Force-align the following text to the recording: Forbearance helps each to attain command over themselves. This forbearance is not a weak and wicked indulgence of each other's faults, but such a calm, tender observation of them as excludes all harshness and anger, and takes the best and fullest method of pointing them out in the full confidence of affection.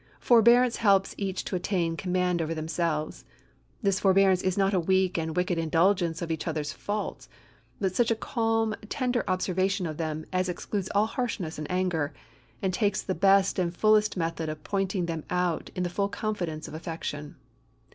Forbearance 0.19 0.77
helps 0.77 1.13
each 1.15 1.43
to 1.45 1.55
attain 1.55 1.95
command 1.95 2.41
over 2.41 2.55
themselves. 2.55 3.23
This 3.83 3.99
forbearance 3.99 4.41
is 4.41 4.57
not 4.57 4.73
a 4.73 4.79
weak 4.79 5.15
and 5.15 5.37
wicked 5.37 5.59
indulgence 5.59 6.23
of 6.23 6.31
each 6.31 6.47
other's 6.47 6.73
faults, 6.73 7.29
but 7.79 7.95
such 7.95 8.09
a 8.09 8.15
calm, 8.15 8.73
tender 8.89 9.23
observation 9.27 9.85
of 9.85 9.97
them 9.97 10.25
as 10.33 10.49
excludes 10.49 10.89
all 10.95 11.05
harshness 11.05 11.59
and 11.59 11.69
anger, 11.69 12.13
and 12.63 12.73
takes 12.73 13.03
the 13.03 13.13
best 13.13 13.59
and 13.59 13.77
fullest 13.77 14.17
method 14.17 14.49
of 14.49 14.63
pointing 14.63 15.05
them 15.05 15.23
out 15.29 15.69
in 15.75 15.83
the 15.83 15.87
full 15.87 16.09
confidence 16.09 16.67
of 16.67 16.73
affection. 16.73 17.35